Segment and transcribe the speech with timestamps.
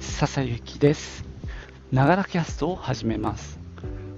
[0.00, 1.24] 笹幸です。
[1.92, 3.58] ながらキャストを始めます。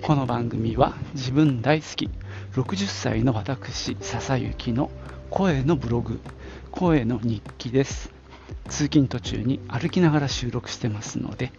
[0.01, 2.09] この番組は自分大好き
[2.55, 4.91] 60歳の私笹幸の
[5.29, 6.21] 声のブログ
[6.71, 8.13] 声の日記です。
[8.69, 11.53] 通勤途中に歩きながら収録してますので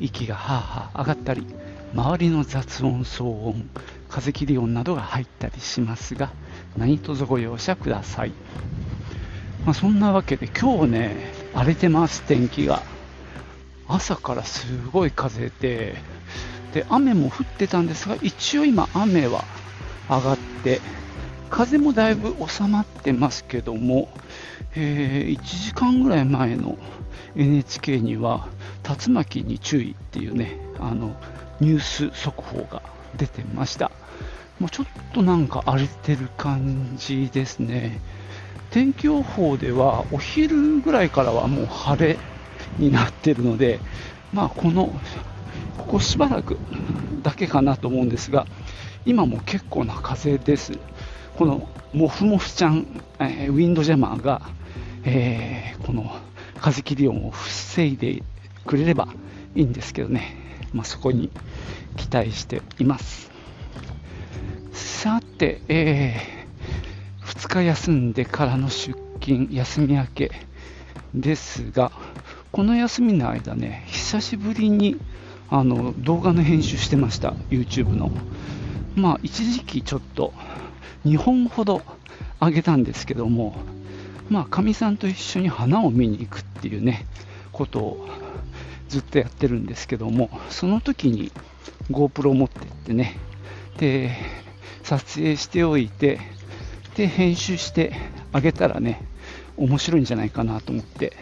[0.00, 1.46] 息がはあはあ上がったり
[1.94, 3.70] 周りの雑音騒音
[4.08, 6.32] 風切り音などが入ったりしますが
[6.76, 8.32] 何卒ご容赦ください、
[9.64, 12.91] まあ、そんなわけで今日ね荒れてます天気が。
[13.94, 15.96] 朝からすごい風で
[16.72, 19.44] で雨も降ってたんですが一応今雨は
[20.08, 20.80] 上がって
[21.50, 24.08] 風もだいぶ収まってますけども、
[24.74, 26.78] えー、1時間ぐらい前の
[27.36, 28.48] NHK には
[28.82, 31.14] 竜巻に注意っていうねあの
[31.60, 32.82] ニュース速報が
[33.18, 33.90] 出てました。
[34.58, 38.00] もうちょっとなんか荒れてる感じですね。
[38.70, 42.18] 天気予報ではお昼ぐらいからはもう晴れ
[42.78, 43.80] になってるので、
[44.32, 44.92] まあ、この
[45.78, 46.56] ここしばらく
[47.22, 48.46] だけかなと思うんですが
[49.04, 50.78] 今も結構な風です。
[51.36, 52.86] このモフモフちゃん、
[53.18, 54.42] えー、ウィンドジャマーが、
[55.04, 56.14] えー、この
[56.60, 58.22] 風切り音を防いで
[58.66, 59.08] くれれば
[59.54, 60.36] いいんですけどね、
[60.72, 61.30] まあ、そこに
[61.96, 63.30] 期待しています。
[64.72, 70.30] さて、えー、2日休んでからの出勤休み明け
[71.14, 71.92] ですが
[72.52, 74.98] この休みの間ね、久しぶりに
[75.48, 78.10] あの動画の編集してました、YouTube の。
[78.94, 80.34] まあ、一時期ちょっと
[81.06, 81.80] 2本ほど
[82.40, 83.56] 上げたんですけども、
[84.28, 87.06] まあ、かみさんと一緒に花を見に行くっていうね、
[87.52, 88.08] ことを
[88.90, 91.32] ずっとやってるんですけども、その時に
[91.90, 93.16] GoPro を持ってってね、
[93.78, 94.14] で、
[94.82, 96.20] 撮影しておいて、
[96.96, 97.94] で、編集して
[98.30, 99.06] あげたらね、
[99.56, 101.16] 面白いんじゃないかなと思って、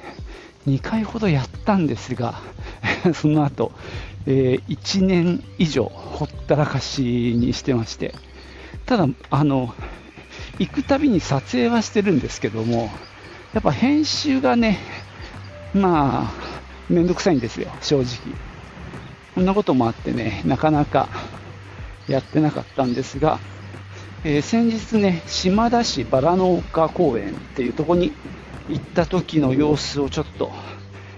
[0.66, 2.40] 2回ほどやったんですが、
[3.14, 3.72] その後、
[4.26, 8.14] えー、1年以上ほったらかしにしてまして、
[8.86, 9.74] ただ、あの、
[10.58, 12.90] 行くたびに撮影はしてるんですけども、
[13.54, 14.78] やっぱ編集がね、
[15.72, 16.32] まあ、
[16.88, 18.34] めんどくさいんですよ、正直。
[19.34, 21.08] こんなこともあってね、なかなか
[22.08, 23.38] やってなかったんですが、
[24.24, 28.12] えー、先日ね、島田市バラ農家公園っていうとこに
[28.70, 30.50] 行った時の様子をちょっと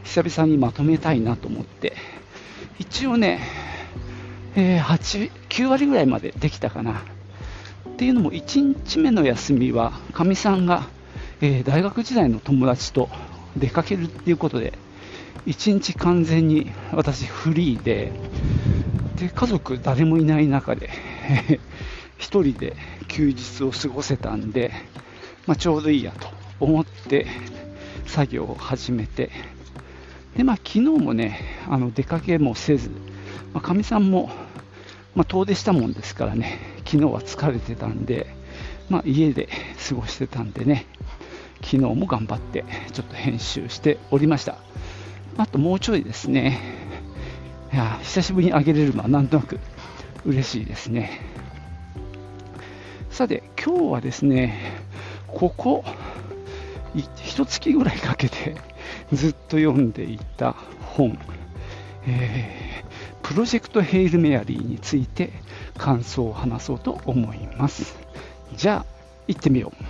[0.04, 1.94] 久々にまとめたいなと思って。
[2.78, 3.40] 一応ね、
[4.56, 7.02] えー、8 9割ぐらいまでできたかな。
[7.88, 10.88] っていうのも1日目の休みはかみさんが、
[11.40, 13.08] えー、大学時代の友達と
[13.56, 14.72] 出かけるっていうことで
[15.46, 18.12] 1日完全に私フリーで
[19.16, 20.90] で家族誰もいない中で
[22.18, 22.76] 1人で
[23.08, 24.72] 休日を過ごせたんで、
[25.46, 26.41] まあ、ちょうどいいやと。
[26.62, 27.26] 思って
[28.06, 29.30] 作業を始めて、
[30.36, 32.90] で、まあ、昨日もね、あの出かけもせず、
[33.60, 34.30] か、みさんも、
[35.14, 38.28] まあ、遠出したもんですからね、昨日は疲れてたんで、
[38.88, 39.48] まあ、家で
[39.88, 40.86] 過ごしてたんでね、
[41.62, 44.56] 昨日も頑張ってちょっと編集しておりました。
[45.36, 46.60] あともうちょいですね、
[47.72, 49.58] いや久しぶりにあげれるのはなんとなく
[50.24, 51.20] 嬉しいですね。
[53.10, 54.58] さて、今日はですね、
[55.26, 55.84] ここ
[56.94, 58.56] 一月ぐらいかけて
[59.12, 61.18] ずっと読んでいた本、
[62.06, 65.32] えー、プロジェクトヘイルメアリーについて
[65.78, 67.96] 感想を話そうと思います。
[68.54, 68.86] じゃあ、
[69.26, 69.84] 行ってみよう。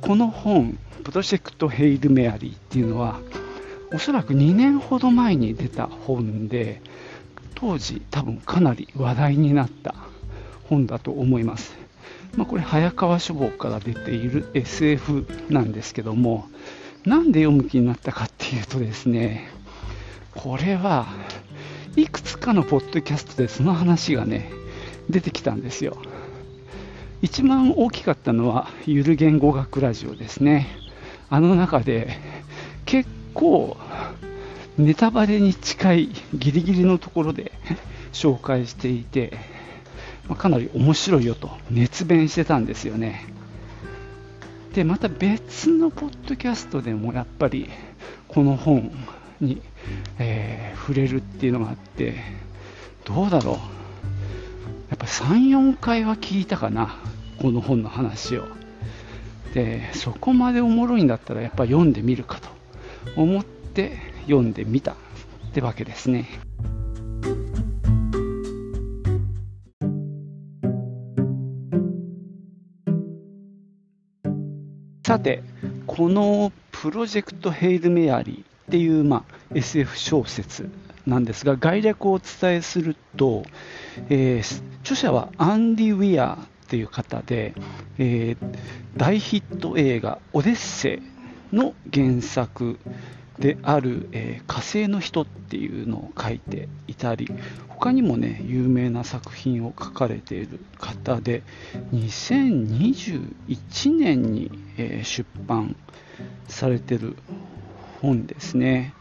[0.00, 3.20] この本、プロジェクトヘイルメアリーっていうのは、
[3.92, 6.80] おそらく2年ほど前に出た本で、
[7.54, 9.94] 当時多分かなり話題になった
[10.68, 11.76] 本だと思います。
[12.36, 16.48] まあ、これ、早川書房から出ている SF なんですけども、
[17.04, 19.48] なんで読む気になったかっていうとですね、
[20.34, 21.06] これは
[21.96, 24.50] いくつかのポッドキャストでその話がね、
[25.08, 25.96] 出てきたんですよ。
[27.22, 30.66] 一番大きかったのは、ゆる言語学ラジオですね。
[31.30, 32.18] あの中で
[33.34, 33.76] 構
[34.78, 37.52] ネタバレに近いギリギリのところで
[38.12, 39.32] 紹介していて、
[40.28, 43.26] まあ、かなり面白いよと熱弁してたんですよね。
[44.74, 47.70] で、また別のポッドキャストでもやっぱり
[48.26, 48.90] この本
[49.40, 49.62] に、
[50.18, 52.16] えー、触れるっていうのがあって、
[53.04, 53.54] どうだろう。
[54.90, 56.96] やっぱ3、4回は聞いたかな、
[57.40, 58.44] この本の話を。
[59.54, 62.53] で、そこまでおもろいんだったらやっぱ読んでみるかと。
[63.16, 64.96] 思って読んでみたっ
[65.52, 66.28] てわけですね。
[75.06, 75.42] さて
[75.86, 80.68] このプロジェクト・ヘイル・メアリーっていう、まあ、SF 小説
[81.06, 83.44] なんですが概略をお伝えすると、
[84.08, 87.54] えー、著者はアンディ・ウィアーという方で、
[87.98, 88.56] えー、
[88.96, 91.02] 大ヒット映画「オデッセイ」
[91.54, 92.78] の原作
[93.38, 97.28] である、えー、火星の人っていうのを書いていたり
[97.68, 101.42] 他にもね有名な作品を書かれている方で
[101.92, 105.76] 2021年に、えー、出版
[106.48, 107.16] されてる
[108.00, 108.94] 本ですね。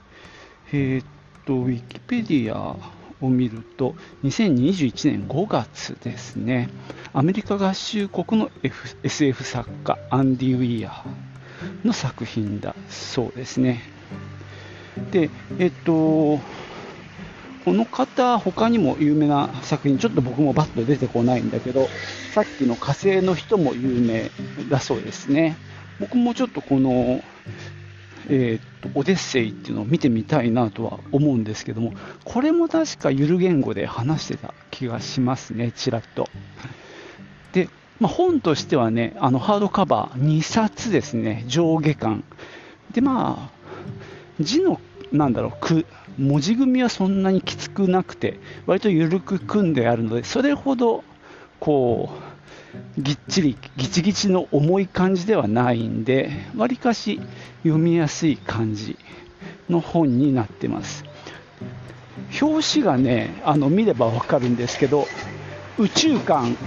[0.72, 1.06] えー、っ
[1.46, 2.78] とウィキペディア
[3.22, 6.70] を見ると2021年5月ですね。
[7.14, 11.33] アメリカ合衆国の、F、SF 作家アンディ・ウィアー。
[11.84, 13.82] の作品だそうですね
[15.12, 15.30] で、
[15.60, 16.40] えっと、
[17.66, 21.88] この方、他にも有名な作品、ちょっと僕もバッと出てこないんだけど、
[22.34, 24.30] さっきの火星の人も有名
[24.70, 25.56] だそうですね。
[26.00, 27.24] 僕もちょっとこの、
[28.30, 36.30] えー、とオデッセイっていうのを見てみたいなとは思うんですけども、これも確かゆる言語で話してた気がしますね、ちらっと。
[38.04, 42.26] まあ、本としてはね、あのハードカバー2冊ですね、上下巻。
[42.92, 44.82] で、まあ、字の
[45.14, 45.86] なんだろう
[46.22, 51.06] 文字組みはそんなにきつくなくて割と緩く組んであるのでそれほど
[51.62, 52.10] こ
[52.98, 57.22] うぎっちりぎちぎちの重い感じではないんでわりかし
[57.64, 58.98] 読みやすい感じ
[59.70, 61.06] の本になってます
[62.42, 65.08] 表紙がねあの見ればわかるんですけど
[65.78, 66.58] 宇宙感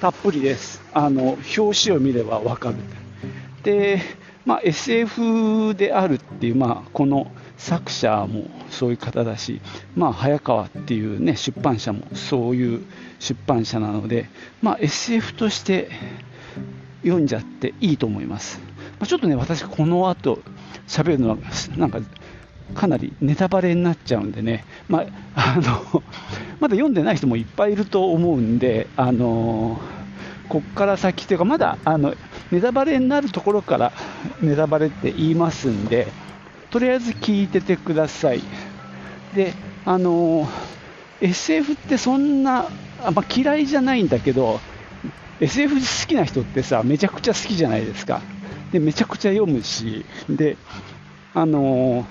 [0.00, 0.80] たっぷりです。
[0.92, 2.76] あの表紙を見ればわかる。
[3.62, 4.00] で
[4.46, 9.60] まあ、SF であるっていう、まあ、この作者もそういう方だし、
[9.94, 12.82] まあ、早川っていう、ね、出版社もそういう
[13.18, 14.30] 出版社なので、
[14.62, 15.90] まあ、SF として
[17.02, 18.60] 読んじゃっていいと思います。
[18.98, 20.40] まあ、ちょっとね、私、この後
[20.88, 21.36] 喋るのは、
[21.76, 22.00] なんか、
[22.74, 25.04] かなりネタバレになっちゃうんでね、ま
[25.34, 26.02] あ、あの
[26.60, 29.80] まだ読んでない人もいっぱいいると思うんで、あの
[30.48, 32.14] こっから先というか、まだあの
[32.52, 33.92] ネタバレになるところから
[34.42, 36.08] ネタバレって言いますんで、
[36.70, 38.42] とりあえず聞いててください。
[39.34, 39.54] で、
[39.86, 40.48] あの
[41.20, 42.66] SF ってそんな、
[43.02, 44.60] あま、嫌いじゃないんだけど、
[45.40, 48.20] SF 好きな人ってさ、めちゃくちゃ好きじゃないですか。
[48.72, 50.58] で、めちゃくちゃ読むし、で、
[51.32, 52.06] あの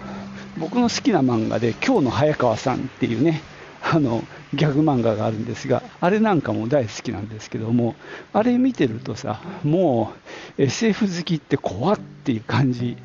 [0.57, 3.41] 僕の好きな漫画で、今日の早川さんっていうね、
[3.81, 4.23] あの
[4.53, 7.95] ギャグ漫画があるんですが、あれなんかも大好きなんですけども、
[8.33, 10.13] あれ見てるとさ、も
[10.57, 12.97] う SF 好きって怖っていう感じ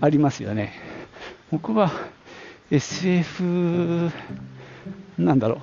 [0.00, 0.74] ありますよね。
[1.50, 1.90] 僕は
[2.70, 4.10] SF、
[5.18, 5.58] なんだろう、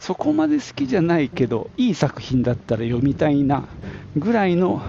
[0.00, 3.64] そこまで好きじゃないけど、いい作品だったら読みたいな
[4.16, 4.82] ぐらいの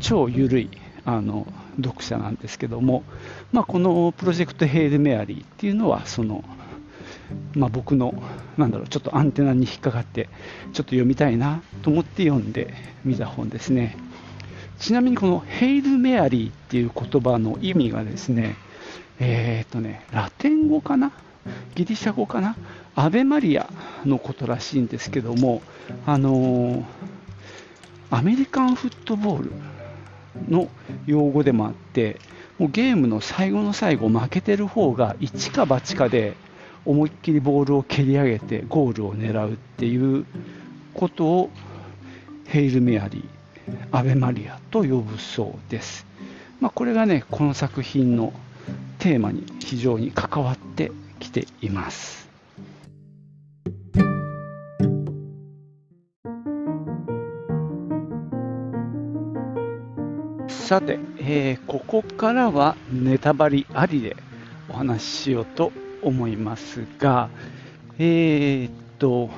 [0.00, 0.70] 超緩い
[1.04, 1.46] あの
[1.76, 3.04] 読者なんですけども、
[3.52, 6.44] まあ、このプロジェクトヘイル・メアリーっていうのは、その
[7.54, 8.14] まあ、僕の
[8.56, 10.28] なんだろうちょっとアンテナに引っかかって
[10.72, 12.74] ちょっと読みたいなと思って読んで
[13.04, 13.96] みた本ですね。
[14.78, 18.56] ちなみにこのヘイル・メアリーっていう言葉の意味がですね
[19.18, 21.12] えー、っとねラテン語かな？
[21.74, 22.56] ギリシャ語かな？
[22.94, 23.68] アベマリア
[24.04, 25.62] のことらしいんですけども
[26.06, 26.84] あのー、
[28.10, 29.52] アメリカンフットボール
[30.48, 30.68] の
[31.06, 32.18] 用語でもあって
[32.58, 36.36] もうゲームの最後の最後負けてる方が一か八かで
[36.84, 40.24] 思いっきりボールを蹴り上げてゴールを狙うっていう
[40.94, 41.50] ことを
[42.46, 46.06] ヘイル・メアリー、アベマリアと呼ぶそうです。
[46.60, 48.32] まあ、これがね、この作品の
[48.98, 52.28] テーマに非常に関わってきています。
[60.48, 64.16] さて、えー、ここからはネタバレありで
[64.68, 65.72] お話ししようと
[66.02, 67.28] 思いますが、
[67.98, 69.30] えー、っと、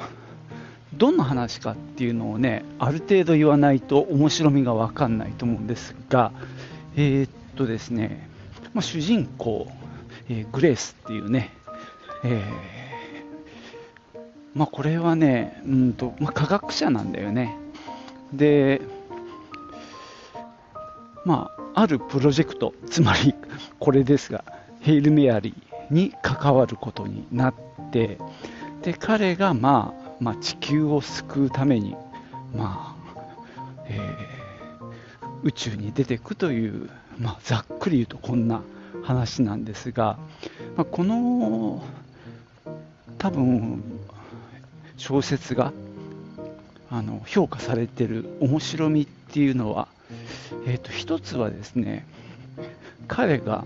[0.94, 6.32] どんな話かっていうのをね、ある程度言わないと面白みが分かんないと思うんですが、
[6.96, 8.28] えー、っとですね、
[8.74, 9.68] まあ、主人公、
[10.28, 11.50] えー、グレースっていうね、
[12.24, 14.18] えー、
[14.54, 17.56] まあ、これはね、うんとまあ、科学者なんだよね。
[18.32, 18.82] で、
[21.24, 23.34] まあ、あるプロジェクト、つまり
[23.78, 24.44] これですが、
[24.80, 27.54] ヘイル・メアリー、に関わることになっ
[27.90, 28.18] て
[28.82, 31.96] で彼が、まあ、まあ、地球を救うために、
[32.54, 33.14] まあ
[33.86, 38.62] えー、宇宙に出ていくという、まあ、ざっくり言うとこんな
[39.02, 40.18] 話なんですが、
[40.76, 41.82] まあ、この
[43.18, 43.82] 多分
[44.96, 45.72] 小説が
[46.90, 49.88] あの評価されてる面白みっていうのは、
[50.66, 52.06] えーと、一つはですね
[53.08, 53.64] 彼が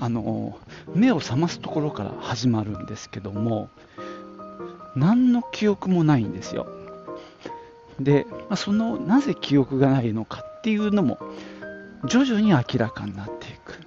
[0.00, 0.58] あの
[0.94, 3.68] 目を覚ますところから始まるんですけども
[4.96, 6.66] 何の記憶もないんですよ。
[8.00, 11.18] で、まあ、そのなぜ記憶がないのかっていうのも
[12.06, 13.80] 徐々に明らかになっていく。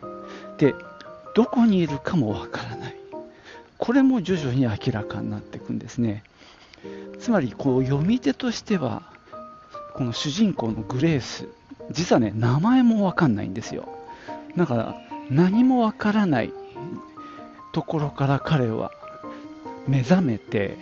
[0.57, 0.75] で
[1.35, 2.95] どこにいるかもわからない。
[3.77, 6.23] これも徐々に明らかになっていくんですね。
[7.19, 9.03] つまりこう読み手としては
[9.93, 11.47] この主人公のグレース
[11.91, 13.87] 実はね名前もわかんないんですよ。
[14.55, 16.53] だから何もわからない
[17.73, 18.91] ところから彼は
[19.87, 20.77] 目覚めて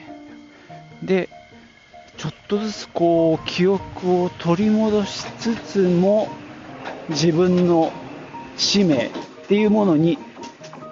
[1.03, 1.29] で
[2.17, 6.29] ちょっとずつこう記憶を取り戻しつつも
[7.09, 7.91] 自分の
[8.57, 9.11] 使命っ
[9.47, 10.17] ていうものに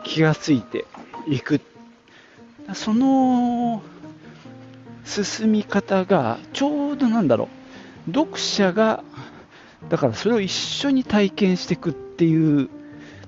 [0.03, 0.86] 気がついて
[1.27, 1.62] いく。
[2.74, 3.81] その
[5.05, 7.50] 進み方がちょうどなんだろ
[8.07, 9.03] う読者が
[9.89, 12.69] だからそれを一緒に体験していくっていう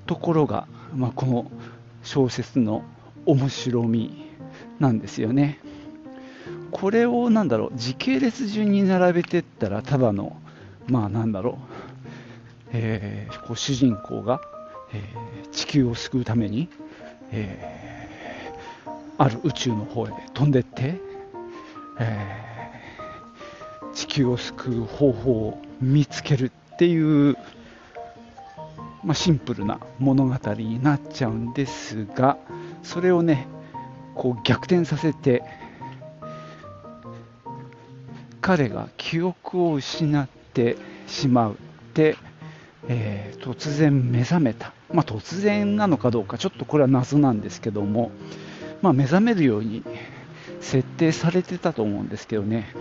[0.06, 1.50] ところが、まあ、この
[2.02, 2.84] 小説の
[3.26, 4.30] 面白み
[4.78, 5.58] なんですよね。
[6.70, 10.36] これをなんだろう時系列順に並べてったらただの
[10.86, 11.54] まあなんだろう、
[12.72, 14.40] えー、こう主人公が、
[14.92, 16.68] えー、地球を救うために、
[17.32, 21.00] えー、ある宇宙の方へ飛んでって、
[21.98, 22.46] え
[23.94, 27.36] 地球を救う方法を見つけるっていう、
[29.06, 32.38] まあ、シンプルな物語になっちゃうんですが
[32.82, 33.46] それをね
[34.16, 35.44] こう逆転させて
[38.40, 41.56] 彼が記憶を失ってしまう
[41.94, 42.16] で、
[42.88, 48.10] えー、突然目覚めた、まあ、突然なのかどうかちょっとこれは謎なんですけども、
[48.82, 49.84] まあ、目覚めるように
[50.60, 52.74] 設定されてたと思うんですけどね。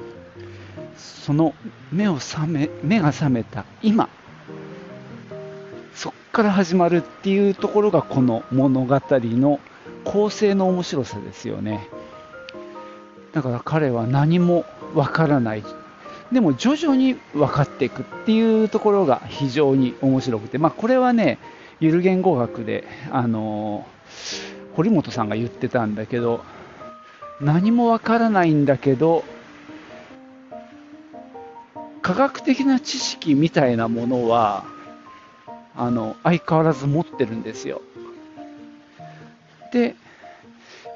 [0.98, 1.53] その
[1.91, 4.10] 目を覚め目が覚めた今
[6.35, 9.61] から始まるっていうところがこの物語の
[10.03, 11.87] 構成の面白さですよね。
[13.31, 15.63] だから彼は何もわからない。
[16.33, 21.37] でも徐々に分かっていくっていうところが非常に面白くて、まあ、これはね
[21.79, 26.43] ゆる言語学で、あのー、堀本さんが言ってたんだけど
[27.39, 29.23] 何もわからないんだけど
[32.01, 34.75] 科学的な知識みたいなものは
[35.77, 37.82] あの相変わらず持ってるんですよ。
[39.72, 39.96] で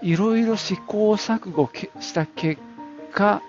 [0.01, 1.69] いろいろ試行錯誤
[1.99, 2.61] した結
[3.11, 3.41] 果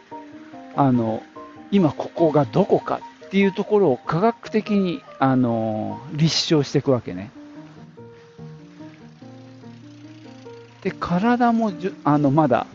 [0.74, 1.22] あの
[1.70, 7.30] 今ここがどこかっていうところを科学的にあの立証していくわけね。
[10.82, 12.66] で体もじゅあのまだ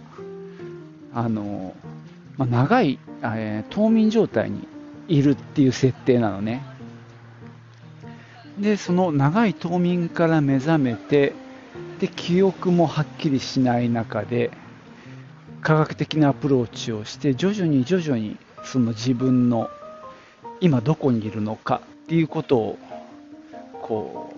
[1.13, 1.73] あの、
[2.37, 4.67] まあ、長い、えー、冬眠状態に
[5.07, 6.61] いるっていう設定なのね。
[8.59, 11.33] でその長い冬眠から目覚めて
[11.99, 14.51] で記憶もはっきりしない中で
[15.61, 19.69] 科学的なアプローチをして徐々に徐々にその自分の
[20.61, 22.79] 今どこにいるのかっていうことを
[23.81, 24.33] こ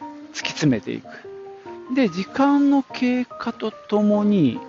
[0.00, 1.06] う突き詰めていく。
[1.94, 4.60] で時間の経過とともに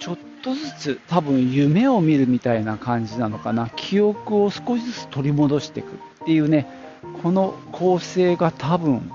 [0.00, 3.70] ちょっとずつ多分夢を見るみたいな感じなのかな。
[3.70, 5.90] 記憶を少しずつ取り戻していくっ
[6.26, 6.66] ていうね
[7.22, 9.10] この構成が多分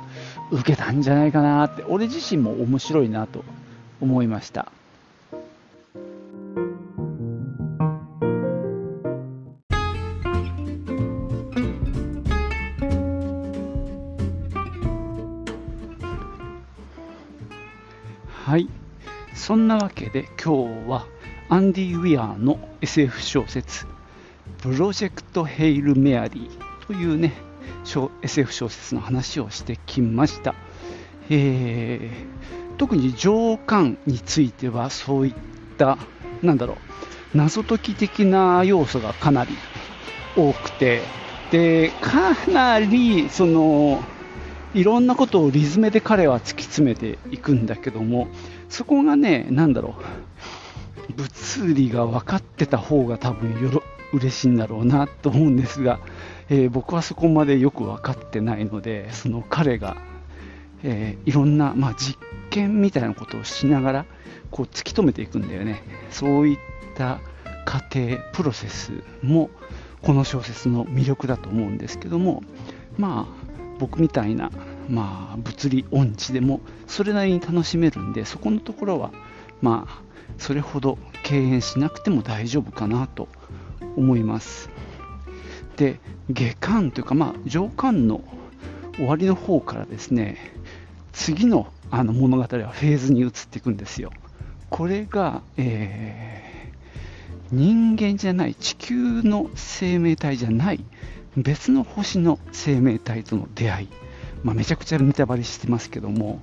[0.52, 3.44] 受けたんじゃないかなって俺自身も面白いなと
[4.02, 4.72] 思いました。
[18.46, 18.70] はい。
[19.34, 21.06] そんなわけで今日は
[21.50, 23.86] アンディ・ウィアーの SF 小説
[24.62, 26.50] 「プロジェクト・ヘイル・メアリー」
[26.88, 27.45] というね
[27.86, 30.56] SF 小説の話をしてきました、
[31.30, 35.34] えー、特に上巻についてはそういっ
[35.77, 35.98] た
[36.42, 36.74] なんだろ
[37.34, 39.51] う謎解き的な要素がかなり
[40.36, 41.01] 多くて
[41.51, 44.04] でかなりその
[44.74, 48.27] いろんなことをリズムで彼は突き詰めていくんだけども
[48.68, 49.96] そこがね何だろ
[51.10, 56.00] う物理が分かってた方が多分よろ嬉しいんだろうなと思うんですが、
[56.50, 59.98] えー、僕はそこまでよく分かってないのでその彼が、
[60.84, 64.06] えー、いろんな、まあ、実験みたいなことをしながら
[64.52, 65.84] こう突き止めていくんだよね。
[66.12, 66.58] そういっ
[66.96, 67.20] た
[67.66, 68.92] 過程プロセス
[69.24, 69.50] も
[70.02, 72.44] この小説の魅力だと思うんですけども
[72.98, 73.46] まあ
[73.80, 74.52] 僕みたいな、
[74.88, 79.12] まあ、物理音痴でもそれなりに楽しめるんでそこのところは
[79.62, 80.02] まあ
[80.38, 83.28] それほど敬遠しなくても大丈夫かなと
[83.98, 84.70] 思います。
[85.77, 88.22] で下巻というか、まあ、上巻の
[88.96, 90.38] 終わりの方からですね
[91.12, 94.12] 次のあの物語はフェーズに移っていくんですよ。
[94.70, 100.84] これが、えー、人間じゃない地球の生命体じゃない
[101.38, 103.89] 別の星の生命体との出会い、
[104.44, 106.41] まあ、めちゃくちゃネタバレしてますけども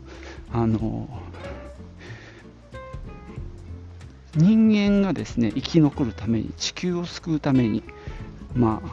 [0.52, 1.08] あの
[4.34, 7.82] 人間がですね生き残るために地球を救うために、
[8.54, 8.88] まあ、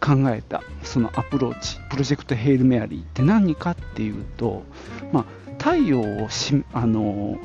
[0.00, 4.62] 考えたそのアプローチプロジェクトヘイルメアリーって何かっていうと、
[5.12, 7.38] まあ、太陽をしあの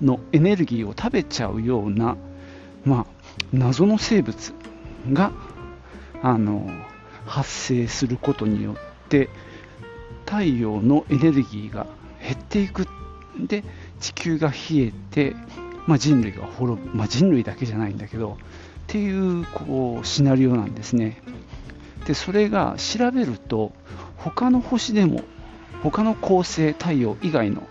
[0.00, 2.16] のエネルギーを食べちゃうような、
[2.84, 3.06] まあ、
[3.52, 4.54] 謎の生物
[5.12, 5.32] が
[6.22, 6.70] あの
[7.26, 9.28] 発生することによって
[10.24, 11.86] 太陽のエネルギーが
[12.22, 12.86] 減っていく。
[13.38, 13.62] で
[14.00, 15.36] 地球が冷えて
[15.88, 18.36] まあ、人類が滅ぶ、まあ、人類だけじゃないんだけどっ
[18.88, 21.22] ていうこうシナリオなんですね。
[22.08, 23.72] でそれが調べると
[24.16, 25.24] 他の星でも
[25.82, 27.62] 他の恒星太陽以外の、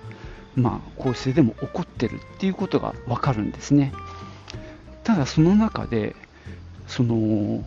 [0.55, 3.91] まあ、恒星でも起こってるっていうことが分かるんですね。
[5.03, 6.15] ただその中で
[6.85, 7.63] その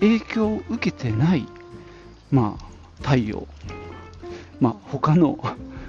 [0.00, 1.46] 影響を受けてない、
[2.32, 2.64] まあ、
[3.00, 3.46] 太陽、
[4.58, 5.38] まあ、他の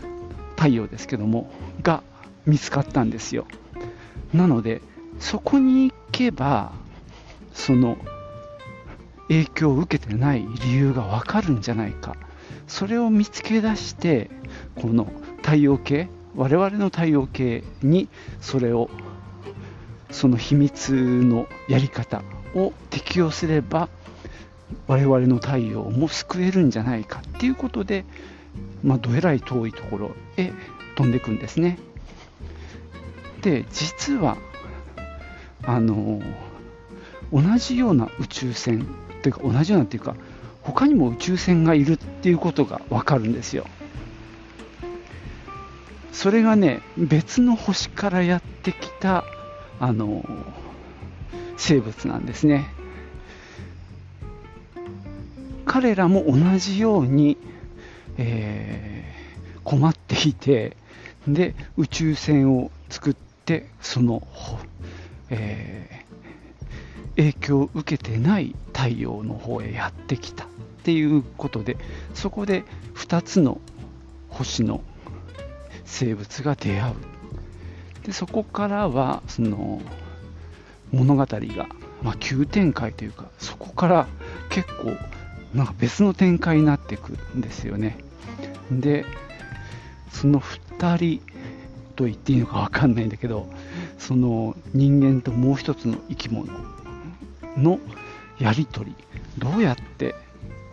[0.56, 1.50] 太陽ですけども
[1.82, 2.04] が
[2.46, 3.48] 見つかったんですよ。
[4.36, 4.84] なので
[5.20, 6.74] そこに行けば
[7.56, 7.98] その
[9.30, 12.16] 影響を受けてない理由がわかるんじゃないか
[12.68, 14.30] それを見つけ出して
[14.76, 18.10] この太陽系我々の太陽系に
[18.42, 18.90] それを
[20.12, 22.24] その秘密のやり方
[22.56, 23.90] を適用すれば
[24.88, 28.06] 我々の太陽も救えるんじゃないかっていうことで、
[28.84, 30.52] まあ、どえらい遠いところへ
[30.96, 31.80] 飛んでいくんですね。
[33.42, 34.38] で実は
[35.64, 36.22] あの
[37.32, 38.86] 同じような宇宙船
[39.22, 40.16] というか同じようなっていうか
[40.62, 43.66] 他にも宇宙船がいるっていうことが分かるんですよ。
[46.12, 49.24] それがね別の星からやってきた
[49.80, 50.26] あの
[51.58, 52.74] 生物なんですね。
[55.66, 57.38] 彼らも同じように、
[58.18, 60.76] えー、困っていて
[61.28, 64.28] で宇宙船を作ってその、
[65.30, 66.09] えー、
[67.20, 70.48] 影響を受けてない太陽の方へやってきたっ
[70.84, 71.76] ていうことで
[72.14, 72.64] そこで
[72.96, 73.60] 2つの
[74.30, 74.82] 星の
[75.84, 76.96] 生物が出会う。
[78.06, 79.82] でそこからはその
[80.94, 81.68] 物語が、
[82.02, 84.08] まあ、急展開というかそこから
[84.50, 84.96] 結構
[85.54, 87.98] なんか別の展開になっていくんですよね。
[88.72, 89.06] で
[90.10, 91.22] その2人
[91.98, 93.50] と言っていいのか分かんないんだけど
[93.98, 96.48] その人間ともう一つの生き物
[97.60, 97.80] の
[98.40, 98.96] やり取り
[99.38, 100.16] どうやって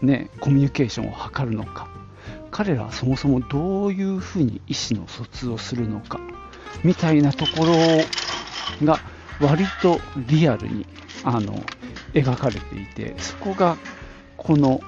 [0.02, 1.88] ねコミュニケーションを図るのか
[2.50, 6.20] 彼らはそもそもどういうふうに意思の疎通をするのか
[6.84, 7.74] みたいなところ
[8.86, 8.98] が
[9.40, 10.86] 割とリアルに
[11.24, 11.62] あの
[12.14, 13.76] 描かれていてそこが
[14.36, 14.80] この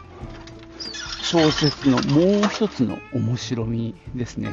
[1.22, 4.50] 小説のもう一つの面白みですね。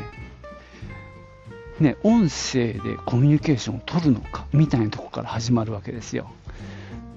[1.79, 6.31] ね、音声でコミュニケーションを取るのかみたいなとこから始まるわけですよ。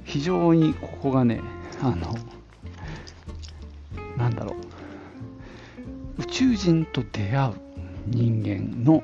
[0.09, 1.43] 非常にここがね、
[1.83, 2.15] あの、
[4.17, 4.57] なんだろ
[6.17, 7.55] う、宇宙人と出会う
[8.07, 9.03] 人間の、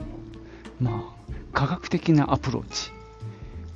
[0.81, 2.91] まあ、科学的なアプローチ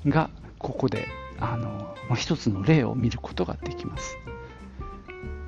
[0.08, 1.06] が、ここで、
[1.38, 4.16] あの、まあ、一つの例を見ることができます。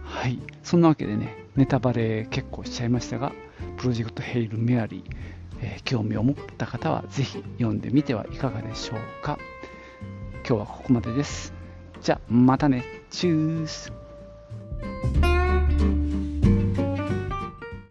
[0.04, 0.38] はい。
[0.62, 3.32] そんなわけでね、ネタバレ結構しちゃいましたが、
[3.78, 5.16] プロジェクトヘイル・メアリー、
[5.62, 9.38] えー、興味を持った方はぜひ読んでみてはいかがでしょうか。
[10.46, 11.59] 今日はここまでです。
[12.02, 12.84] じゃあまたね。
[13.10, 13.92] チュース。